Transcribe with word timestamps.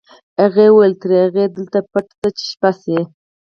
هغې 0.39 0.65
وویل 0.69 0.93
تر 1.01 1.11
هغې 1.23 1.45
دلته 1.55 1.79
پټ 1.91 2.05
شه 2.17 2.27
چې 2.37 2.43
شپه 2.51 2.71
شي 2.81 2.97